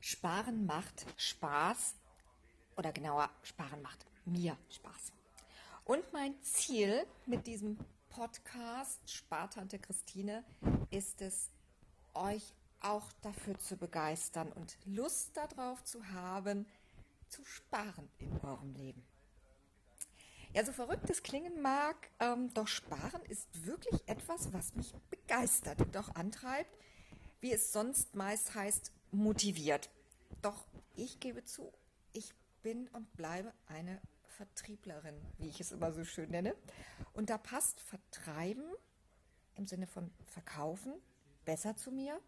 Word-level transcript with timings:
Sparen 0.00 0.66
macht 0.66 1.06
Spaß 1.16 1.94
oder 2.76 2.92
genauer, 2.92 3.30
Sparen 3.42 3.82
macht 3.82 4.06
mir 4.24 4.56
Spaß. 4.70 5.12
Und 5.84 6.12
mein 6.12 6.40
Ziel 6.42 7.06
mit 7.26 7.46
diesem 7.46 7.78
Podcast 8.10 9.00
Spartante 9.10 9.78
Christine 9.78 10.44
ist 10.90 11.22
es, 11.22 11.50
euch 12.14 12.54
auch 12.80 13.12
dafür 13.22 13.58
zu 13.58 13.76
begeistern 13.76 14.52
und 14.52 14.76
Lust 14.84 15.36
darauf 15.36 15.82
zu 15.84 16.06
haben, 16.08 16.66
zu 17.28 17.44
sparen 17.44 18.08
in 18.18 18.38
eurem 18.40 18.74
Leben. 18.74 19.04
Ja, 20.54 20.64
so 20.64 20.72
verrückt 20.72 21.10
es 21.10 21.22
klingen 21.22 21.60
mag, 21.60 22.10
ähm, 22.20 22.52
doch 22.54 22.68
Sparen 22.68 23.22
ist 23.28 23.66
wirklich 23.66 24.08
etwas, 24.08 24.52
was 24.52 24.74
mich 24.74 24.94
begeistert 25.10 25.80
und 25.82 25.96
auch 25.96 26.14
antreibt, 26.14 26.74
wie 27.40 27.52
es 27.52 27.72
sonst 27.72 28.14
meist 28.14 28.54
heißt, 28.54 28.92
motiviert. 29.12 29.90
Doch 30.42 30.66
ich 30.96 31.20
gebe 31.20 31.44
zu, 31.44 31.72
ich 32.12 32.34
bin 32.62 32.88
und 32.88 33.14
bleibe 33.16 33.52
eine 33.66 34.00
Vertrieblerin, 34.28 35.20
wie 35.38 35.48
ich 35.48 35.60
es 35.60 35.72
immer 35.72 35.92
so 35.92 36.04
schön 36.04 36.30
nenne. 36.30 36.54
Und 37.12 37.30
da 37.30 37.38
passt 37.38 37.80
Vertreiben 37.80 38.64
im 39.56 39.66
Sinne 39.66 39.86
von 39.86 40.10
Verkaufen 40.26 40.92
besser 41.44 41.76
zu 41.76 41.90
mir 41.90 42.20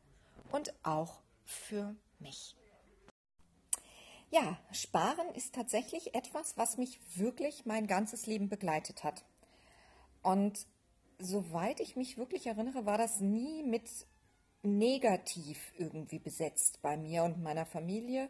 und 0.51 0.75
auch 0.84 1.20
für 1.45 1.95
mich. 2.19 2.56
Ja, 4.31 4.59
Sparen 4.73 5.34
ist 5.34 5.55
tatsächlich 5.55 6.15
etwas, 6.15 6.56
was 6.56 6.78
mich 6.78 7.01
wirklich 7.17 7.67
mein 7.67 7.87
ganzes 7.87 8.27
Leben 8.27 8.48
begleitet 8.48 9.03
hat. 9.03 9.25
Und 10.23 10.67
soweit 11.19 11.81
ich 11.81 11.97
mich 11.97 12.17
wirklich 12.17 12.47
erinnere, 12.47 12.87
war 12.87 12.98
das 12.98 13.20
nie 13.20 13.62
mit 13.62 13.89
negativ 14.62 15.73
irgendwie 15.78 16.19
besetzt 16.19 16.80
bei 16.82 16.96
mir 16.96 17.24
und 17.24 17.42
meiner 17.42 17.66
Familie. 17.66 18.28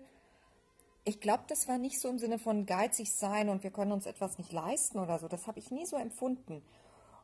Ich 1.04 1.20
glaube, 1.20 1.44
das 1.48 1.66
war 1.66 1.78
nicht 1.78 1.98
so 1.98 2.08
im 2.08 2.18
Sinne 2.18 2.38
von 2.38 2.66
geizig 2.66 3.12
sein 3.12 3.48
und 3.48 3.62
wir 3.62 3.70
können 3.70 3.92
uns 3.92 4.06
etwas 4.06 4.38
nicht 4.38 4.52
leisten 4.52 4.98
oder 4.98 5.18
so. 5.18 5.28
Das 5.28 5.46
habe 5.46 5.58
ich 5.58 5.70
nie 5.70 5.86
so 5.86 5.96
empfunden. 5.96 6.62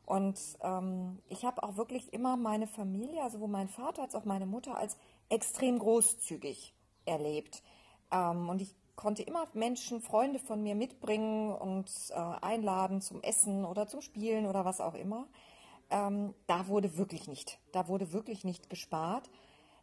Und 0.05 0.39
ähm, 0.61 1.19
ich 1.29 1.45
habe 1.45 1.63
auch 1.63 1.75
wirklich 1.75 2.13
immer 2.13 2.37
meine 2.37 2.67
Familie, 2.67 3.21
also 3.21 3.37
sowohl 3.37 3.49
mein 3.49 3.67
Vater 3.67 4.03
als 4.03 4.15
auch 4.15 4.25
meine 4.25 4.45
Mutter, 4.45 4.77
als 4.77 4.97
extrem 5.29 5.79
großzügig 5.79 6.73
erlebt. 7.05 7.61
Ähm, 8.11 8.49
und 8.49 8.61
ich 8.61 8.73
konnte 8.95 9.23
immer 9.23 9.47
Menschen, 9.53 10.01
Freunde 10.01 10.39
von 10.39 10.63
mir 10.63 10.75
mitbringen 10.75 11.51
und 11.53 11.89
äh, 12.09 12.13
einladen 12.15 13.01
zum 13.01 13.21
Essen 13.21 13.63
oder 13.63 13.87
zum 13.87 14.01
Spielen 14.01 14.47
oder 14.47 14.65
was 14.65 14.81
auch 14.81 14.95
immer 14.95 15.27
ähm, 15.89 16.33
da 16.47 16.67
wurde 16.67 16.97
wirklich 16.97 17.27
nicht, 17.27 17.59
da 17.71 17.87
wurde 17.87 18.13
wirklich 18.13 18.43
nicht 18.43 18.69
gespart. 18.69 19.29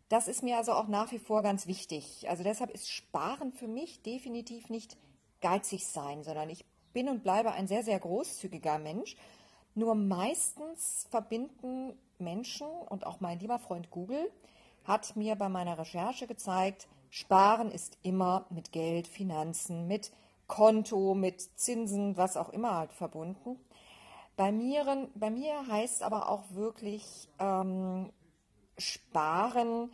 Das 0.08 0.28
ist 0.28 0.42
mir 0.42 0.58
also 0.58 0.72
auch 0.72 0.88
nach 0.88 1.12
wie 1.12 1.19
vor 1.19 1.42
ganz 1.42 1.66
wichtig. 1.66 2.28
Also 2.28 2.42
deshalb 2.44 2.70
ist 2.70 2.91
Sparen 2.91 3.52
für 3.52 3.69
mich 3.69 4.02
definitiv 4.02 4.69
nicht 4.69 4.97
geizig 5.41 5.86
sein, 5.86 6.22
sondern 6.22 6.50
ich 6.50 6.64
bin 6.92 7.08
und 7.08 7.22
bleibe 7.22 7.52
ein 7.52 7.66
sehr, 7.66 7.82
sehr 7.82 7.98
großzügiger 7.98 8.78
Mensch. 8.78 9.16
Nur 9.75 9.94
meistens 9.94 11.06
verbinden 11.10 11.98
Menschen 12.19 12.69
und 12.69 13.06
auch 13.06 13.20
mein 13.20 13.41
lieber 13.41 13.58
Freund 13.58 13.91
Google 13.91 14.30
hat 14.84 15.16
mir 15.16 15.34
bei 15.36 15.48
meiner 15.48 15.78
Recherche 15.78 16.27
gezeigt, 16.27 16.86
Sparen 17.10 17.70
ist 17.70 17.97
immer 18.02 18.47
mit 18.50 18.72
Geld, 18.72 19.06
Finanzen, 19.06 19.86
mit 19.86 20.12
Konto, 20.47 21.14
mit 21.14 21.41
Zinsen, 21.58 22.16
was 22.16 22.36
auch 22.36 22.50
immer 22.50 22.77
halt 22.77 22.92
verbunden. 22.92 23.58
Bei 24.37 24.51
mir, 24.51 25.09
bei 25.15 25.31
mir 25.31 25.67
heißt 25.69 26.03
aber 26.03 26.29
auch 26.29 26.51
wirklich 26.51 27.29
ähm, 27.39 28.13
sparen, 28.77 29.93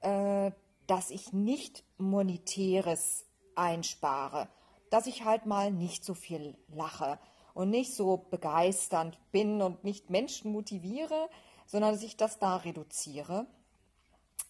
äh, 0.00 0.50
dass 0.86 1.10
ich 1.10 1.32
nicht 1.32 1.84
monetäres 1.98 3.26
einspare, 3.54 4.48
dass 4.90 5.06
ich 5.06 5.24
halt 5.24 5.44
mal 5.44 5.70
nicht 5.70 6.04
so 6.04 6.14
viel 6.14 6.56
lache 6.68 7.18
und 7.52 7.68
nicht 7.70 7.94
so 7.94 8.16
begeisternd 8.16 9.18
bin 9.32 9.60
und 9.60 9.84
nicht 9.84 10.08
Menschen 10.08 10.50
motiviere, 10.52 11.28
sondern 11.66 11.92
dass 11.92 12.02
ich 12.02 12.16
das 12.16 12.38
da 12.38 12.56
reduziere. 12.56 13.46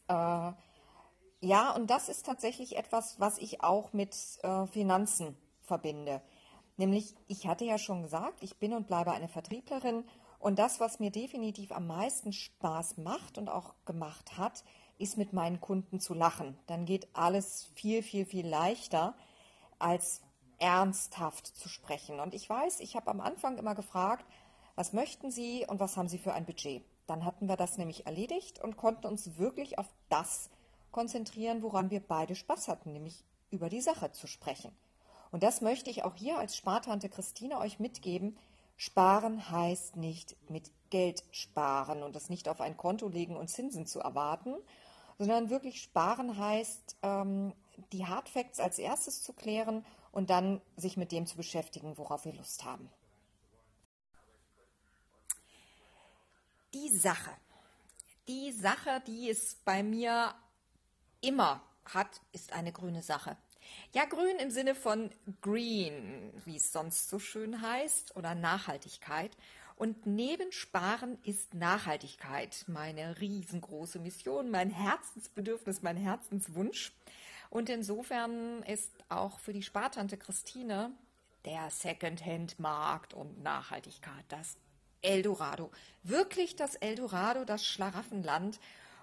Äh, 0.07 0.53
ja, 1.41 1.71
und 1.75 1.89
das 1.91 2.09
ist 2.09 2.27
tatsächlich 2.27 2.77
etwas, 2.77 3.19
was 3.19 3.39
ich 3.39 3.63
auch 3.63 3.93
mit 3.93 4.15
äh, 4.43 4.67
Finanzen 4.67 5.37
verbinde. 5.63 6.21
Nämlich, 6.79 7.15
ich 7.27 7.47
hatte 7.47 7.65
ja 7.65 7.77
schon 7.77 8.03
gesagt, 8.03 8.43
ich 8.43 8.57
bin 8.57 8.73
und 8.73 8.87
bleibe 8.87 9.11
eine 9.11 9.29
Vertrieblerin 9.29 10.05
und 10.39 10.61
das, 10.61 10.79
was 10.79 11.01
mir 11.01 11.11
definitiv 11.11 11.73
am 11.73 11.89
meisten 11.89 12.33
Spaß 12.33 12.99
macht 12.99 13.37
und 13.37 13.49
auch 13.49 13.75
gemacht 13.85 14.39
hat, 14.39 14.65
ist 14.97 15.19
mit 15.19 15.33
meinen 15.33 15.61
Kunden 15.61 15.99
zu 15.99 16.15
lachen. 16.15 16.57
Dann 16.69 16.87
geht 16.87 17.09
alles 17.15 17.69
viel, 17.75 18.03
viel, 18.03 18.25
viel 18.25 18.47
leichter, 18.47 19.15
als 19.81 20.23
ernsthaft 20.59 21.49
zu 21.49 21.69
sprechen. 21.69 22.21
Und 22.21 22.33
ich 22.33 22.49
weiß, 22.49 22.79
ich 22.79 22.95
habe 22.95 23.11
am 23.11 23.21
Anfang 23.21 23.59
immer 23.59 23.75
gefragt, 23.75 24.25
was 24.77 24.93
möchten 24.93 25.33
Sie 25.33 25.67
und 25.67 25.81
was 25.81 25.97
haben 25.97 26.09
Sie 26.09 26.19
für 26.19 26.33
ein 26.33 26.47
Budget? 26.47 26.85
Dann 27.09 27.25
hatten 27.25 27.49
wir 27.49 27.57
das 27.57 27.77
nämlich 27.77 28.07
erledigt 28.07 28.63
und 28.63 28.77
konnten 28.77 29.07
uns 29.07 29.37
wirklich 29.37 29.81
auf 29.81 29.89
das 30.09 30.51
konzentrieren, 30.93 31.63
woran 31.63 31.91
wir 31.91 32.01
beide 32.01 32.37
Spaß 32.37 32.69
hatten, 32.69 32.93
nämlich 32.93 33.25
über 33.51 33.69
die 33.69 33.81
Sache 33.81 34.13
zu 34.13 34.29
sprechen. 34.29 34.71
Und 35.31 35.43
das 35.43 35.61
möchte 35.61 35.91
ich 35.91 36.05
auch 36.05 36.17
hier 36.17 36.39
als 36.39 36.57
Spartante 36.57 37.09
Christine 37.09 37.59
euch 37.59 37.79
mitgeben. 37.79 38.37
Sparen 38.77 39.51
heißt 39.51 39.97
nicht 39.97 40.37
mit 40.51 40.71
Geld 40.91 41.25
sparen 41.33 42.03
und 42.03 42.15
das 42.17 42.31
nicht 42.31 42.49
auf 42.49 42.61
ein 42.61 42.77
Konto 42.77 43.09
legen 43.09 43.37
und 43.37 43.49
Zinsen 43.49 43.87
zu 43.87 44.01
erwarten, 44.01 44.55
sondern 45.19 45.51
wirklich 45.51 45.83
sparen 45.83 46.39
heißt, 46.39 46.97
ähm, 47.03 47.53
die 47.93 48.07
Hardfacts 48.07 48.61
als 48.61 48.79
erstes 48.79 49.23
zu 49.23 49.33
klären 49.33 49.85
und 50.13 50.31
dann 50.31 50.61
sich 50.77 50.97
mit 50.97 51.13
dem 51.13 51.27
zu 51.27 51.37
beschäftigen, 51.37 51.99
worauf 51.99 52.25
wir 52.25 52.33
Lust 52.33 52.65
haben. 52.65 52.89
Die 56.75 56.91
Sache. 56.91 57.31
Die 58.29 58.53
Sache, 58.53 59.03
die 59.07 59.31
es 59.31 59.57
bei 59.65 59.83
mir 59.83 60.35
immer 61.21 61.63
hat, 61.85 62.21
ist 62.33 62.53
eine 62.53 62.73
grüne 62.73 63.03
Sache. 63.03 63.37
Ja, 63.93 64.05
grün 64.05 64.37
im 64.39 64.51
Sinne 64.51 64.75
von 64.75 65.11
green, 65.41 66.33
wie 66.45 66.57
es 66.57 66.73
sonst 66.73 67.09
so 67.09 67.19
schön 67.19 67.63
heißt, 67.63 68.17
oder 68.17 68.35
Nachhaltigkeit. 68.35 69.37
Und 69.77 70.07
neben 70.07 70.51
Sparen 70.51 71.19
ist 71.23 71.55
Nachhaltigkeit 71.55 72.65
meine 72.67 73.21
riesengroße 73.21 74.01
Mission, 74.01 74.51
mein 74.51 74.71
Herzensbedürfnis, 74.71 75.83
mein 75.83 75.97
Herzenswunsch. 75.97 76.93
Und 77.51 77.71
insofern 77.71 78.63
ist 78.65 78.91
auch 79.09 79.39
für 79.39 79.53
die 79.53 79.63
Spartante 79.63 80.17
Christine 80.17 80.91
der 81.45 81.71
Secondhand-Markt 81.71 83.15
und 83.15 83.43
Nachhaltigkeit 83.43 84.25
das 84.29 84.57
Eldorado. 85.01 85.71
Wirklich 86.03 86.57
das 86.57 86.75
Eldorado, 86.75 87.45
das 87.45 87.65
Schlaraffenland 87.65 88.59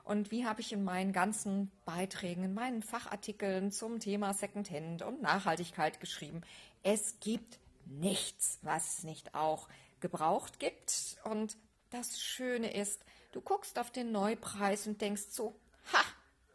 und 0.06 0.30
wie 0.30 0.46
habe 0.46 0.62
ich 0.62 0.72
in 0.72 0.84
meinen 0.84 1.14
ganzen 1.14 1.72
Beiträgen, 1.84 2.44
in 2.44 2.54
meinen 2.54 2.84
Fachartikeln 2.84 3.72
zum 3.72 4.00
Thema 4.00 4.34
Secondhand 4.34 5.02
und 5.02 5.24
Nachhaltigkeit 5.24 6.00
geschrieben? 6.00 6.42
Es 6.84 7.20
gibt 7.20 7.60
nichts, 7.86 8.60
was 8.62 9.00
es 9.00 9.04
nicht 9.04 9.34
auch 9.34 9.68
gebraucht 10.02 10.60
gibt. 10.60 11.18
Und 11.24 11.58
das 11.90 12.20
Schöne 12.20 12.72
ist, 12.72 13.04
du 13.32 13.42
guckst 13.42 13.80
auf 13.80 13.90
den 13.90 14.12
Neupreis 14.12 14.86
und 14.86 15.02
denkst 15.02 15.30
so, 15.30 15.56
ha, 15.92 16.04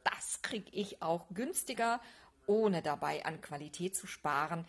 das 0.05 0.43
kriege 0.43 0.71
ich 0.71 1.03
auch 1.03 1.27
günstiger, 1.35 2.01
ohne 2.47 2.83
dabei 2.83 3.25
an 3.25 3.41
Qualität 3.41 3.97
zu 3.97 4.07
sparen. 4.07 4.65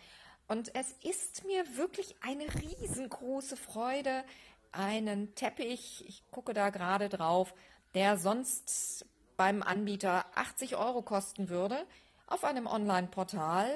Und 0.48 0.74
es 0.74 0.92
ist 1.04 1.44
mir 1.44 1.76
wirklich 1.76 2.16
eine 2.20 2.46
riesengroße 2.52 3.56
Freude, 3.56 4.24
einen 4.72 5.34
Teppich, 5.36 6.04
ich 6.08 6.24
gucke 6.30 6.52
da 6.52 6.70
gerade 6.70 7.08
drauf, 7.08 7.54
der 7.94 8.16
sonst 8.18 9.06
beim 9.36 9.62
Anbieter 9.62 10.24
80 10.34 10.76
Euro 10.76 11.02
kosten 11.02 11.48
würde, 11.48 11.84
auf 12.26 12.44
einem 12.44 12.66
Online-Portal 12.66 13.70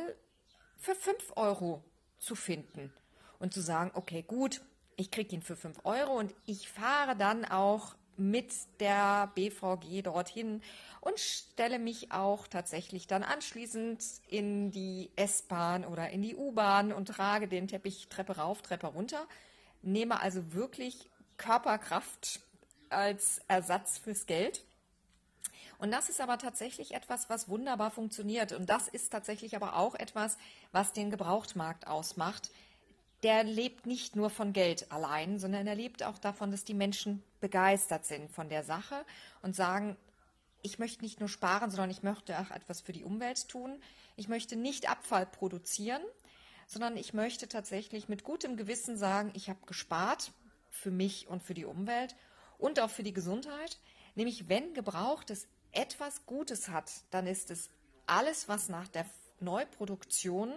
für 0.79 0.94
5 0.94 1.32
Euro 1.37 1.82
zu 2.19 2.35
finden 2.35 2.93
und 3.38 3.52
zu 3.52 3.61
sagen, 3.61 3.90
okay, 3.94 4.23
gut, 4.23 4.62
ich 4.96 5.11
kriege 5.11 5.35
ihn 5.35 5.43
für 5.43 5.56
5 5.56 5.81
Euro 5.85 6.12
und 6.19 6.35
ich 6.46 6.70
fahre 6.70 7.17
dann 7.17 7.44
auch 7.44 7.94
mit 8.17 8.55
der 8.81 9.31
BVG 9.35 10.02
dorthin 10.02 10.62
und 11.02 11.20
stelle 11.20 11.79
mich 11.79 12.12
auch 12.12 12.46
tatsächlich 12.46 13.06
dann 13.06 13.23
anschließend 13.23 14.02
in 14.29 14.70
die 14.70 15.11
S-Bahn 15.17 15.85
oder 15.85 16.08
in 16.11 16.23
die 16.23 16.35
U-Bahn 16.35 16.93
und 16.93 17.08
trage 17.08 17.46
den 17.46 17.69
Teppich 17.69 18.08
Treppe 18.08 18.37
rauf, 18.37 18.62
Treppe 18.62 18.87
runter, 18.87 19.26
nehme 19.82 20.20
also 20.20 20.55
wirklich 20.55 21.11
Körperkraft 21.37 22.40
als 22.91 23.41
Ersatz 23.49 23.99
fürs 23.99 24.27
Geld. 24.27 24.65
Und 25.79 25.91
das 25.91 26.09
ist 26.09 26.21
aber 26.21 26.38
tatsächlich 26.38 26.94
etwas, 26.94 27.29
was 27.29 27.49
wunderbar 27.49 27.91
funktioniert. 27.91 28.53
Und 28.53 28.71
das 28.71 28.88
ist 28.88 29.11
tatsächlich 29.11 29.56
aber 29.56 29.77
auch 29.77 29.94
etwas, 29.94 30.38
was 30.73 30.93
den 30.93 31.11
Gebrauchtmarkt 31.11 31.87
ausmacht. 31.87 32.50
Der 33.23 33.44
lebt 33.44 33.87
nicht 33.87 34.17
nur 34.17 34.31
von 34.31 34.53
Geld 34.53 34.91
allein, 34.91 35.38
sondern 35.38 35.67
er 35.67 35.75
lebt 35.75 36.03
auch 36.03 36.19
davon, 36.19 36.50
dass 36.50 36.65
die 36.65 36.75
Menschen 36.75 37.23
begeistert 37.41 38.06
sind 38.06 38.31
von 38.31 38.49
der 38.49 38.62
Sache 38.62 39.05
und 39.43 39.55
sagen, 39.55 39.97
ich 40.62 40.79
möchte 40.79 41.03
nicht 41.03 41.21
nur 41.21 41.29
sparen, 41.29 41.71
sondern 41.71 41.91
ich 41.91 42.03
möchte 42.03 42.38
auch 42.38 42.50
etwas 42.50 42.81
für 42.81 42.93
die 42.93 43.05
Umwelt 43.05 43.49
tun. 43.49 43.81
Ich 44.17 44.29
möchte 44.29 44.56
nicht 44.56 44.91
Abfall 44.91 45.27
produzieren, 45.27 46.03
sondern 46.67 46.97
ich 46.97 47.15
möchte 47.15 47.49
tatsächlich 47.49 48.09
mit 48.09 48.25
gutem 48.25 48.56
Gewissen 48.56 48.97
sagen, 48.97 49.31
ich 49.35 49.49
habe 49.49 49.61
gespart 49.67 50.33
für 50.71 50.91
mich 50.91 51.29
und 51.29 51.43
für 51.43 51.55
die 51.55 51.65
Umwelt 51.65 52.17
und 52.58 52.81
auch 52.81 52.91
für 52.91 53.03
die 53.03 53.12
Gesundheit. 53.12 53.79
Nämlich, 54.14 54.49
wenn 54.49 54.75
Gebrauchtes 54.75 55.47
etwas 55.73 56.25
Gutes 56.26 56.69
hat, 56.69 56.91
dann 57.11 57.26
ist 57.26 57.50
es 57.50 57.70
alles, 58.06 58.49
was 58.49 58.69
nach 58.69 58.88
der 58.88 59.06
Neuproduktion 59.41 60.53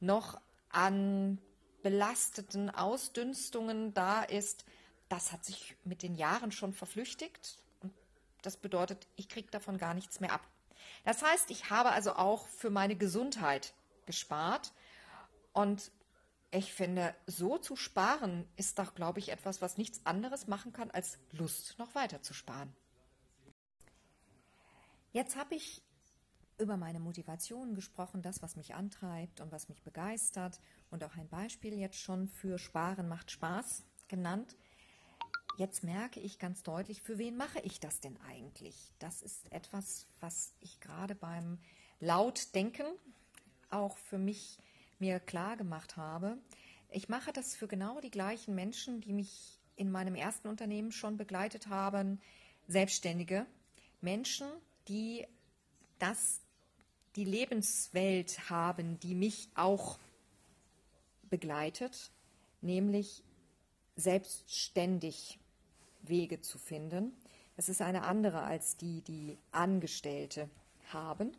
noch 0.00 0.40
an 0.70 1.38
belasteten 1.82 2.70
Ausdünstungen 2.70 3.94
da 3.94 4.22
ist, 4.22 4.64
das 5.08 5.32
hat 5.32 5.44
sich 5.44 5.76
mit 5.84 6.02
den 6.02 6.16
Jahren 6.16 6.50
schon 6.50 6.72
verflüchtigt. 6.72 7.58
Und 7.80 7.92
das 8.42 8.56
bedeutet, 8.56 9.06
ich 9.14 9.28
kriege 9.28 9.48
davon 9.50 9.78
gar 9.78 9.94
nichts 9.94 10.18
mehr 10.18 10.32
ab. 10.32 10.44
Das 11.04 11.22
heißt, 11.22 11.50
ich 11.50 11.70
habe 11.70 11.90
also 11.90 12.14
auch 12.14 12.48
für 12.48 12.70
meine 12.70 12.96
Gesundheit 12.96 13.72
gespart. 14.04 14.72
Und 15.52 15.92
ich 16.50 16.72
finde, 16.72 17.14
so 17.26 17.58
zu 17.58 17.76
sparen 17.76 18.48
ist 18.56 18.78
doch, 18.78 18.94
glaube 18.94 19.18
ich, 19.18 19.30
etwas, 19.30 19.60
was 19.60 19.78
nichts 19.78 20.00
anderes 20.04 20.46
machen 20.46 20.72
kann, 20.72 20.90
als 20.90 21.18
Lust 21.32 21.78
noch 21.78 21.94
weiter 21.94 22.22
zu 22.22 22.34
sparen. 22.34 22.74
Jetzt 25.12 25.36
habe 25.36 25.54
ich 25.54 25.82
über 26.58 26.76
meine 26.76 27.00
Motivation 27.00 27.74
gesprochen, 27.74 28.22
das, 28.22 28.42
was 28.42 28.56
mich 28.56 28.74
antreibt 28.74 29.40
und 29.40 29.52
was 29.52 29.68
mich 29.68 29.82
begeistert 29.82 30.60
und 30.90 31.04
auch 31.04 31.16
ein 31.16 31.28
Beispiel 31.28 31.74
jetzt 31.74 31.98
schon 31.98 32.28
für 32.28 32.58
Sparen 32.58 33.08
macht 33.08 33.30
Spaß 33.30 33.84
genannt. 34.08 34.56
Jetzt 35.58 35.84
merke 35.84 36.20
ich 36.20 36.38
ganz 36.38 36.62
deutlich, 36.62 37.02
für 37.02 37.18
wen 37.18 37.36
mache 37.36 37.60
ich 37.60 37.80
das 37.80 38.00
denn 38.00 38.18
eigentlich? 38.28 38.92
Das 38.98 39.22
ist 39.22 39.50
etwas, 39.52 40.06
was 40.20 40.54
ich 40.60 40.80
gerade 40.80 41.14
beim 41.14 41.58
Lautdenken 42.00 42.86
auch 43.70 43.96
für 43.96 44.18
mich 44.18 44.58
mir 44.98 45.20
klar 45.20 45.56
gemacht 45.56 45.96
habe. 45.96 46.38
Ich 46.90 47.08
mache 47.08 47.32
das 47.32 47.54
für 47.54 47.68
genau 47.68 48.00
die 48.00 48.10
gleichen 48.10 48.54
Menschen, 48.54 49.00
die 49.00 49.12
mich 49.12 49.58
in 49.76 49.90
meinem 49.90 50.14
ersten 50.14 50.48
Unternehmen 50.48 50.92
schon 50.92 51.16
begleitet 51.16 51.68
haben, 51.68 52.20
Selbstständige, 52.68 53.46
Menschen, 54.00 54.48
die 54.88 55.26
das 55.98 56.40
die 57.14 57.24
Lebenswelt 57.24 58.50
haben, 58.50 58.98
die 59.00 59.14
mich 59.14 59.48
auch 59.54 59.98
begleitet, 61.30 62.10
nämlich 62.60 63.22
selbstständig 63.96 65.38
Wege 66.02 66.40
zu 66.40 66.58
finden. 66.58 67.16
Es 67.56 67.68
ist 67.68 67.80
eine 67.80 68.02
andere 68.02 68.42
als 68.42 68.76
die, 68.76 69.00
die 69.00 69.38
Angestellte 69.50 70.50
haben. 70.92 71.32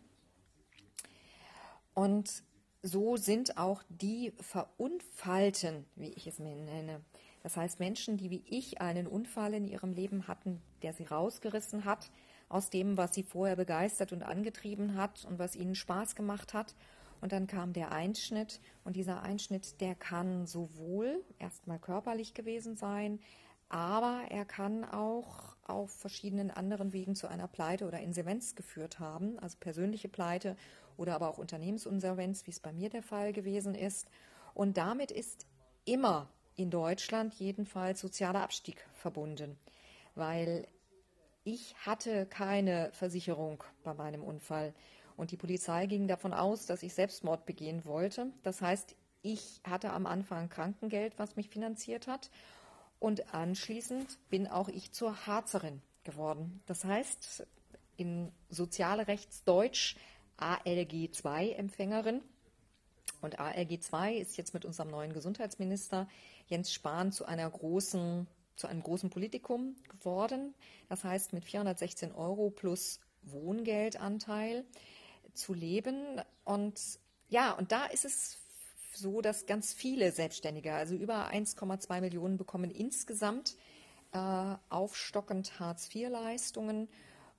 Und 1.93 2.43
so 2.87 3.17
sind 3.17 3.57
auch 3.57 3.83
die 3.89 4.31
Verunfallten, 4.39 5.85
wie 5.95 6.11
ich 6.13 6.25
es 6.25 6.39
mir 6.39 6.55
nenne. 6.55 7.01
Das 7.43 7.57
heißt 7.57 7.79
Menschen, 7.79 8.17
die 8.17 8.29
wie 8.29 8.43
ich 8.47 8.81
einen 8.81 9.07
Unfall 9.07 9.53
in 9.53 9.67
ihrem 9.67 9.91
Leben 9.91 10.27
hatten, 10.27 10.61
der 10.81 10.93
sie 10.93 11.03
rausgerissen 11.03 11.85
hat, 11.85 12.09
aus 12.49 12.69
dem, 12.69 12.95
was 12.95 13.13
sie 13.13 13.23
vorher 13.23 13.57
begeistert 13.57 14.13
und 14.13 14.23
angetrieben 14.23 14.95
hat 14.95 15.25
und 15.25 15.37
was 15.37 15.55
ihnen 15.55 15.75
Spaß 15.75 16.15
gemacht 16.15 16.53
hat. 16.53 16.75
Und 17.19 17.31
dann 17.33 17.47
kam 17.47 17.73
der 17.73 17.91
Einschnitt 17.91 18.61
und 18.85 18.95
dieser 18.95 19.21
Einschnitt, 19.21 19.81
der 19.81 19.95
kann 19.95 20.45
sowohl 20.45 21.23
erstmal 21.39 21.79
körperlich 21.79 22.33
gewesen 22.33 22.77
sein, 22.77 23.19
aber 23.69 24.23
er 24.29 24.45
kann 24.45 24.85
auch 24.85 25.55
auf 25.65 25.91
verschiedenen 25.91 26.51
anderen 26.51 26.93
Wegen 26.93 27.15
zu 27.15 27.27
einer 27.27 27.47
Pleite 27.47 27.85
oder 27.85 27.99
Insolvenz 27.99 28.55
geführt 28.55 28.99
haben, 28.99 29.37
also 29.39 29.57
persönliche 29.59 30.07
Pleite 30.07 30.55
oder 30.95 31.15
aber 31.15 31.29
auch 31.29 31.37
Unternehmensinsolvenz, 31.37 32.45
wie 32.47 32.51
es 32.51 32.59
bei 32.59 32.71
mir 32.71 32.89
der 32.89 33.03
Fall 33.03 33.33
gewesen 33.33 33.75
ist. 33.75 34.09
Und 34.53 34.77
damit 34.77 35.11
ist 35.11 35.45
immer 35.85 36.29
in 36.55 36.69
Deutschland 36.69 37.33
jedenfalls 37.35 37.99
sozialer 37.99 38.41
Abstieg 38.41 38.85
verbunden, 38.93 39.57
weil 40.15 40.65
ich 41.43 41.75
hatte 41.85 42.25
keine 42.25 42.89
Versicherung 42.93 43.63
bei 43.83 43.93
meinem 43.93 44.23
Unfall 44.23 44.73
und 45.17 45.31
die 45.31 45.37
Polizei 45.37 45.87
ging 45.87 46.07
davon 46.07 46.33
aus, 46.33 46.65
dass 46.65 46.83
ich 46.83 46.93
Selbstmord 46.93 47.45
begehen 47.45 47.85
wollte. 47.85 48.31
Das 48.43 48.61
heißt, 48.61 48.95
ich 49.21 49.61
hatte 49.67 49.91
am 49.91 50.05
Anfang 50.05 50.47
Krankengeld, 50.49 51.17
was 51.19 51.35
mich 51.35 51.49
finanziert 51.49 52.07
hat 52.07 52.29
und 52.99 53.33
anschließend 53.33 54.17
bin 54.29 54.47
auch 54.47 54.69
ich 54.69 54.91
zur 54.91 55.27
Harzerin 55.27 55.81
geworden. 56.03 56.61
Das 56.65 56.83
heißt, 56.83 57.45
in 57.97 58.31
Sozialrechtsdeutsch 58.49 59.95
ALG 60.37 61.11
2 61.11 61.51
Empfängerin. 61.51 62.21
Und 63.21 63.39
ALG 63.39 63.81
2 63.81 64.15
ist 64.15 64.37
jetzt 64.37 64.53
mit 64.53 64.65
unserem 64.65 64.89
neuen 64.89 65.13
Gesundheitsminister 65.13 66.07
Jens 66.47 66.71
Spahn 66.71 67.11
zu 67.11 67.25
einer 67.25 67.49
großen 67.49 68.27
zu 68.57 68.67
einem 68.67 68.81
großen 68.83 69.09
Politikum 69.09 69.75
geworden. 69.87 70.53
Das 70.89 71.03
heißt, 71.03 71.31
mit 71.31 71.45
416 71.45 72.11
Euro 72.11 72.49
plus 72.49 72.99
Wohngeldanteil 73.21 74.65
zu 75.33 75.53
leben. 75.53 76.21
Und 76.43 76.79
ja, 77.29 77.53
und 77.53 77.71
da 77.71 77.85
ist 77.85 78.03
es 78.03 78.39
so, 78.97 79.21
dass 79.21 79.45
ganz 79.45 79.73
viele 79.73 80.11
Selbstständige, 80.11 80.73
also 80.73 80.95
über 80.95 81.31
1,2 81.31 82.01
Millionen 82.01 82.37
bekommen 82.37 82.71
insgesamt 82.71 83.55
äh, 84.11 84.55
aufstockend 84.69 85.59
Hartz-IV-Leistungen. 85.59 86.89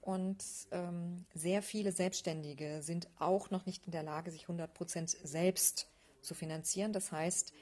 Und 0.01 0.43
ähm, 0.71 1.27
sehr 1.35 1.63
viele 1.63 1.93
Selbstständige 1.93 2.83
sind 2.83 3.09
auch 3.19 3.51
noch 3.51 3.67
nicht 3.67 3.85
in 3.87 3.93
der 3.93 4.03
Lage, 4.03 4.31
sich 4.31 4.43
100 4.43 4.73
Prozent 4.73 5.11
selbst 5.11 5.89
zu 6.23 6.35
finanzieren. 6.35 6.93
Das 6.93 7.13
heißt, 7.13 7.53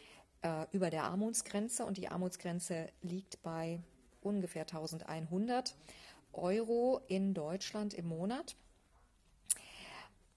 äh, 0.42 0.66
über 0.72 0.90
der 0.90 1.04
Armutsgrenze 1.04 1.84
und 1.84 1.96
die 1.96 2.08
Armutsgrenze 2.08 2.88
liegt 3.02 3.42
bei 3.42 3.80
ungefähr 4.20 4.62
1100 4.62 5.74
Euro 6.32 7.00
in 7.08 7.34
Deutschland 7.34 7.94
im 7.94 8.06
Monat. 8.06 8.56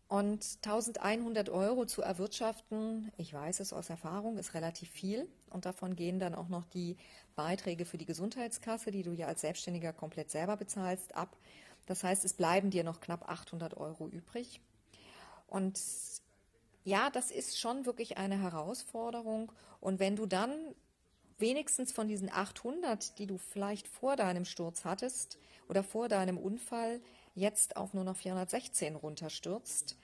Und 0.10 0.58
1100 0.64 1.50
Euro 1.50 1.86
zu 1.86 2.02
erwirtschaften, 2.02 3.12
ich 3.18 3.32
weiß 3.32 3.60
es 3.60 3.74
aus 3.74 3.92
Erfahrung, 3.92 4.40
ist 4.40 4.56
relativ 4.56 4.90
viel. 4.90 5.30
Und 5.52 5.66
davon 5.66 5.96
gehen 5.96 6.18
dann 6.18 6.34
auch 6.34 6.48
noch 6.48 6.66
die 6.66 6.98
Beiträge 7.36 7.86
für 7.86 8.00
die 8.00 8.08
Gesundheitskasse, 8.08 8.90
die 8.90 9.04
du 9.04 9.14
ja 9.14 9.28
als 9.28 9.42
Selbstständiger 9.42 9.94
komplett 9.94 10.32
selber 10.32 10.58
bezahlst, 10.58 11.14
ab. 11.14 11.38
Das 11.86 12.04
heißt, 12.04 12.26
es 12.26 12.34
bleiben 12.34 12.72
dir 12.72 12.84
noch 12.84 13.02
knapp 13.02 13.30
800 13.30 13.78
Euro 13.78 14.08
übrig. 14.08 14.60
Und 15.46 15.80
ja, 16.84 17.12
das 17.12 17.30
ist 17.30 17.60
schon 17.60 17.86
wirklich 17.86 18.18
eine 18.18 18.42
Herausforderung. 18.42 19.52
Und 19.80 20.00
wenn 20.00 20.16
du 20.16 20.26
dann 20.26 20.74
wenigstens 21.38 21.92
von 21.92 22.08
diesen 22.08 22.32
800, 22.32 23.20
die 23.20 23.28
du 23.28 23.38
vielleicht 23.38 23.88
vor 23.88 24.16
deinem 24.16 24.46
Sturz 24.46 24.86
hattest 24.86 25.38
oder 25.68 25.84
vor 25.84 26.10
deinem 26.10 26.40
Unfall, 26.40 27.00
jetzt 27.40 27.78
auf 27.78 27.94
nur 27.94 28.04
noch 28.04 28.18
416 28.18 28.96
runterstürzt, 28.96 29.98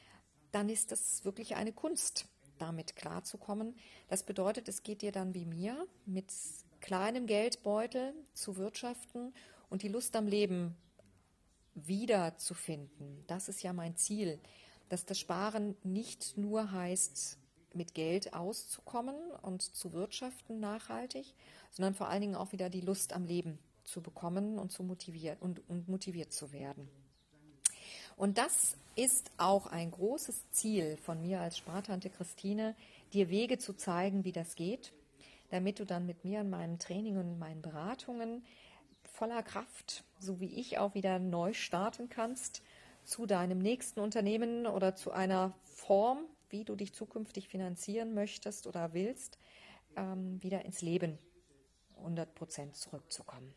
dann 0.51 0.70
ist 0.70 0.92
das 0.92 1.25
wirklich 1.25 1.56
eine 1.56 1.74
Kunst, 1.74 2.25
damit 2.58 2.96
klarzukommen. 2.96 3.75
Das 4.08 4.24
bedeutet, 4.24 4.68
es 4.70 4.84
geht 4.84 5.01
dir 5.01 5.12
dann 5.12 5.34
wie 5.34 5.46
mir 5.46 5.88
mit 6.06 6.32
kleinem 6.80 7.27
Geldbeutel 7.27 8.13
zu 8.34 8.58
wirtschaften 8.58 9.34
und 9.70 9.84
die 9.84 9.89
Lust 9.89 10.15
am 10.15 10.27
Leben 10.27 10.75
wiederzufinden. 11.74 13.24
Das 13.27 13.50
ist 13.50 13.62
ja 13.63 13.74
mein 13.74 13.98
Ziel 13.98 14.39
dass 14.89 15.06
das 15.06 15.20
Sparen 15.20 15.75
nicht 15.84 16.38
nur 16.38 16.72
heißt, 16.72 17.38
mit 17.74 17.94
Geld 17.94 18.34
auszukommen 18.34 19.15
und 19.42 19.62
zu 19.62 19.92
wirtschaften 19.94 20.60
nachhaltig, 20.60 21.34
sondern 21.72 21.94
vor 21.94 22.08
allen 22.08 22.22
Dingen 22.22 22.36
auch 22.36 22.51
wieder 22.51 22.70
die 22.70 22.82
Lust 22.82 23.13
am 23.13 23.25
Leben 23.25 23.60
zu 23.84 24.01
bekommen 24.01 24.58
und 24.58 24.72
zu 24.72 24.84
motiviert 24.84 25.42
und, 25.42 25.68
und 25.70 25.89
motiviert 25.89 26.32
zu 26.32 26.51
werden. 26.51 26.88
Und 28.17 28.38
das 28.38 28.77
ist 28.95 29.29
auch 29.38 29.67
ein 29.67 29.91
großes 29.91 30.50
Ziel 30.51 30.98
von 30.98 31.22
mir 31.22 31.41
als 31.41 31.57
Spartante 31.57 32.10
Christine, 32.10 32.75
dir 33.13 33.29
Wege 33.29 33.57
zu 33.57 33.74
zeigen, 33.74 34.24
wie 34.24 34.31
das 34.31 34.55
geht, 34.55 34.93
damit 35.50 35.79
du 35.79 35.86
dann 35.86 36.05
mit 36.05 36.24
mir 36.24 36.41
in 36.41 36.50
meinem 36.50 36.79
Training 36.79 37.17
und 37.17 37.39
meinen 37.39 37.62
Beratungen 37.62 38.43
voller 39.03 39.43
Kraft, 39.43 40.03
so 40.19 40.39
wie 40.39 40.60
ich 40.60 40.77
auch 40.77 40.93
wieder 40.93 41.19
neu 41.19 41.53
starten 41.53 42.10
kannst 42.10 42.62
zu 43.03 43.25
deinem 43.25 43.60
nächsten 43.60 44.00
Unternehmen 44.00 44.65
oder 44.65 44.95
zu 44.95 45.12
einer 45.12 45.53
Form, 45.63 46.19
wie 46.50 46.63
du 46.63 46.75
dich 46.75 46.93
zukünftig 46.93 47.48
finanzieren 47.48 48.13
möchtest 48.13 48.65
oder 48.65 48.93
willst, 48.93 49.38
ähm, 49.95 50.41
wieder 50.41 50.65
ins 50.65 50.81
Leben 50.81 51.17
100 51.98 52.34
Prozent 52.34 52.75
zurückzukommen. 52.75 53.53